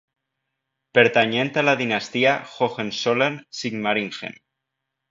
[0.99, 4.43] Pertanyent a la dinastia Hohenzollern-Sigmaringen.